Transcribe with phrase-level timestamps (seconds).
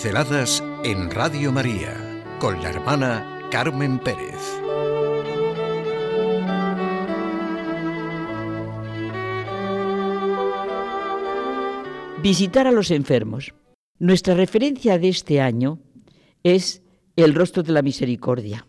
[0.00, 1.92] Pinceladas en Radio María
[2.38, 4.38] con la hermana Carmen Pérez.
[12.22, 13.52] Visitar a los enfermos.
[13.98, 15.80] Nuestra referencia de este año
[16.44, 16.80] es
[17.16, 18.68] el rostro de la misericordia,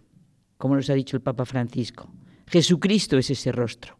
[0.57, 2.11] como nos ha dicho el Papa Francisco.
[2.47, 3.99] Jesucristo es ese rostro.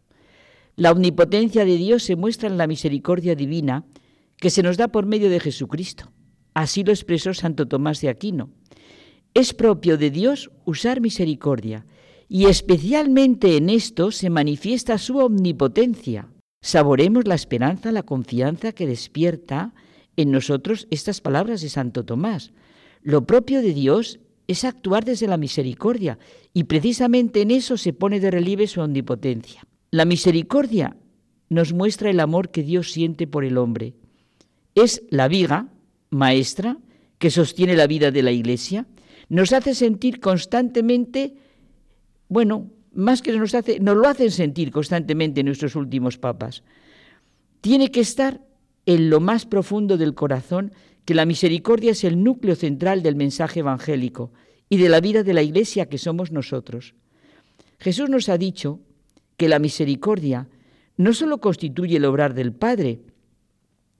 [0.74, 3.84] La omnipotencia de Dios se muestra en la misericordia divina
[4.36, 6.10] que se nos da por medio de Jesucristo.
[6.54, 8.50] Así lo expresó Santo Tomás de Aquino.
[9.34, 11.86] Es propio de Dios usar misericordia
[12.28, 16.28] y especialmente en esto se manifiesta su omnipotencia.
[16.62, 19.74] Saboremos la esperanza, la confianza que despierta
[20.16, 22.52] en nosotros estas palabras de Santo Tomás.
[23.02, 26.18] Lo propio de Dios es actuar desde la misericordia
[26.52, 29.62] y precisamente en eso se pone de relieve su omnipotencia.
[29.90, 30.96] La misericordia
[31.48, 33.94] nos muestra el amor que Dios siente por el hombre.
[34.74, 35.68] Es la viga
[36.10, 36.76] maestra
[37.18, 38.86] que sostiene la vida de la Iglesia.
[39.28, 41.34] Nos hace sentir constantemente,
[42.28, 46.62] bueno, más que nos hace, nos lo hacen sentir constantemente nuestros últimos papas.
[47.60, 48.40] Tiene que estar
[48.86, 50.72] en lo más profundo del corazón
[51.04, 54.32] que la misericordia es el núcleo central del mensaje evangélico
[54.68, 56.94] y de la vida de la Iglesia que somos nosotros.
[57.78, 58.80] Jesús nos ha dicho
[59.36, 60.48] que la misericordia
[60.96, 63.00] no solo constituye el obrar del Padre,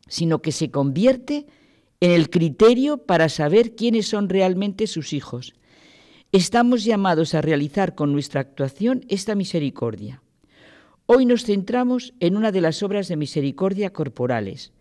[0.07, 1.51] sino que se convierte en
[2.01, 5.55] el criterio para saber quiénes son realmente sus hijos.
[6.33, 10.23] Estamos llamados a realizar con nuestra actuación esta misericordia.
[11.07, 14.73] Hoy nos centramos en una de las obras de misericordia corporales,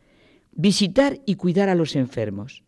[0.51, 2.63] visitar y cuidar a los enfermos.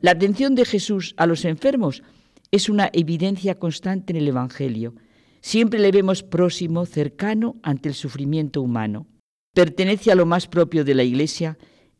[0.00, 2.02] La atención de Jesús a los enfermos
[2.50, 4.94] es una evidencia constante en el Evangelio
[5.46, 9.06] Siempre le vemos próximo, cercano ante el sufrimiento humano.
[9.54, 11.56] Pertenece a lo más propio de la Iglesia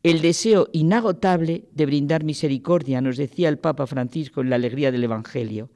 [0.09, 5.03] el deseo inagotable de brindar misericordia, nos decía el Papa Francisco en la alegría del
[5.03, 5.69] Evangelio.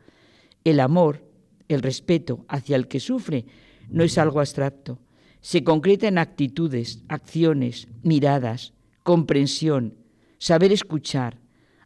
[0.64, 1.26] El amor,
[1.68, 3.46] el respeto hacia el que sufre,
[3.90, 5.00] no es algo abstracto.
[5.42, 9.96] Se concreta en actitudes, acciones, miradas, comprensión,
[10.38, 11.40] saber escuchar,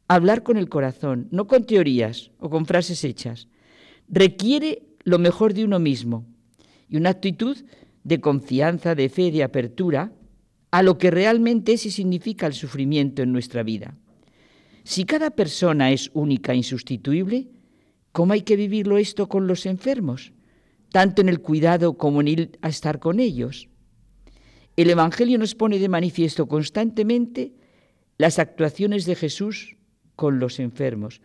[0.07, 3.47] hablar con el corazón, no con teorías o con frases hechas.
[4.07, 6.25] Requiere lo mejor de uno mismo
[6.89, 7.57] y una actitud
[8.03, 10.11] de confianza, de fe, de apertura
[10.75, 13.95] a lo que realmente es y significa el sufrimiento en nuestra vida.
[14.83, 17.47] Si cada persona es única e insustituible,
[18.11, 20.33] ¿cómo hay que vivirlo esto con los enfermos?
[20.91, 23.69] Tanto en el cuidado como en ir a estar con ellos.
[24.75, 27.53] El Evangelio nos pone de manifiesto constantemente
[28.17, 29.77] las actuaciones de Jesús
[30.17, 31.21] con los enfermos,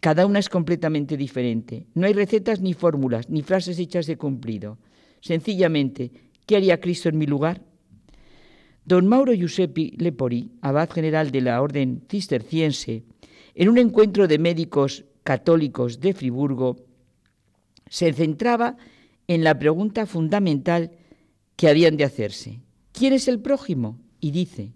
[0.00, 1.88] cada una es completamente diferente.
[1.92, 4.78] No hay recetas ni fórmulas, ni frases hechas de cumplido.
[5.20, 6.10] Sencillamente,
[6.46, 7.73] ¿qué haría Cristo en mi lugar?
[8.84, 13.04] Don Mauro Giuseppi Lepori, abad general de la Orden Cisterciense,
[13.54, 16.76] en un encuentro de médicos católicos de Friburgo,
[17.88, 18.76] se centraba
[19.26, 20.90] en la pregunta fundamental
[21.56, 22.60] que habían de hacerse.
[22.92, 23.98] ¿Quién es el prójimo?
[24.20, 24.72] Y dice,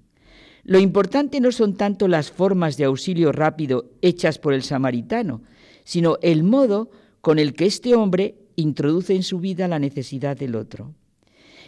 [0.64, 5.42] lo importante no son tanto las formas de auxilio rápido hechas por el samaritano,
[5.84, 10.56] sino el modo con el que este hombre introduce en su vida la necesidad del
[10.56, 10.94] otro.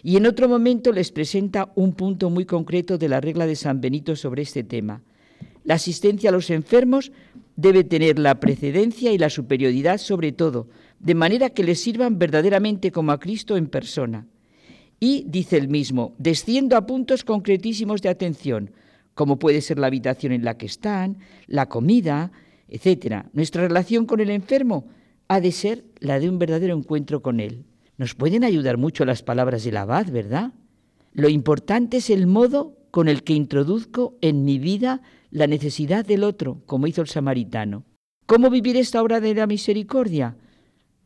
[0.02, 3.80] Y en otro momento les presenta un punto muy concreto de la regla de San
[3.80, 5.02] Benito sobre este tema.
[5.64, 7.12] La asistencia a los enfermos
[7.56, 10.68] debe tener la precedencia y la superioridad sobre todo,
[10.98, 14.26] de manera que les sirvan verdaderamente como a Cristo en persona.
[14.98, 18.70] Y, dice el mismo, desciendo a puntos concretísimos de atención,
[19.14, 22.32] como puede ser la habitación en la que están, la comida,
[22.68, 23.26] etc.
[23.32, 24.88] Nuestra relación con el enfermo
[25.28, 27.64] ha de ser la de un verdadero encuentro con él.
[28.00, 30.54] Nos pueden ayudar mucho las palabras del abad, ¿verdad?
[31.12, 36.24] Lo importante es el modo con el que introduzco en mi vida la necesidad del
[36.24, 37.84] otro, como hizo el samaritano.
[38.24, 40.38] ¿Cómo vivir esta obra de la misericordia?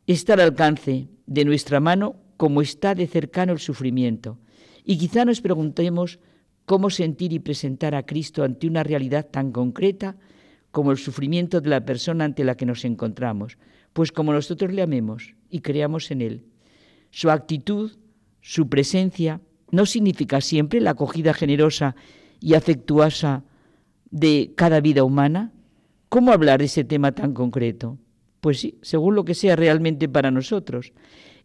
[0.07, 4.39] Está al alcance de nuestra mano como está de cercano el sufrimiento.
[4.85, 6.19] Y quizá nos preguntemos
[6.65, 10.15] cómo sentir y presentar a Cristo ante una realidad tan concreta
[10.71, 13.57] como el sufrimiento de la persona ante la que nos encontramos,
[13.91, 16.54] pues como nosotros le amemos y creamos en Él.
[17.15, 17.93] Su actitud,
[18.41, 19.39] su presencia,
[19.71, 21.95] no significa siempre la acogida generosa
[22.41, 23.45] y afectuosa
[24.11, 25.53] de cada vida humana.
[26.09, 27.97] ¿Cómo hablar de ese tema tan concreto?
[28.41, 30.91] Pues sí, según lo que sea realmente para nosotros.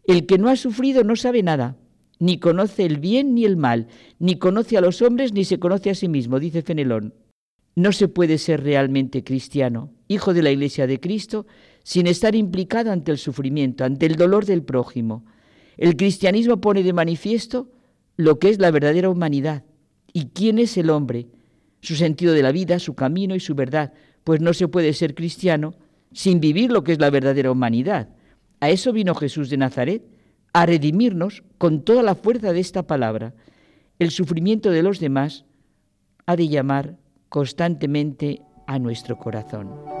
[0.05, 1.77] El que no ha sufrido no sabe nada,
[2.19, 3.87] ni conoce el bien ni el mal,
[4.19, 7.13] ni conoce a los hombres ni se conoce a sí mismo, dice Fenelón.
[7.77, 11.47] No se puede ser realmente cristiano, hijo de la Iglesia de Cristo,
[11.81, 15.23] sin estar implicado ante el sufrimiento, ante el dolor del prójimo.
[15.77, 17.69] El cristianismo pone de manifiesto
[18.17, 19.63] lo que es la verdadera humanidad
[20.13, 21.27] y quién es el hombre,
[21.81, 25.15] su sentido de la vida, su camino y su verdad, pues no se puede ser
[25.15, 25.73] cristiano
[26.11, 28.09] sin vivir lo que es la verdadera humanidad.
[28.59, 30.03] A eso vino Jesús de Nazaret,
[30.53, 33.33] a redimirnos con toda la fuerza de esta palabra.
[33.99, 35.45] El sufrimiento de los demás
[36.25, 36.97] ha de llamar
[37.29, 40.00] constantemente a nuestro corazón.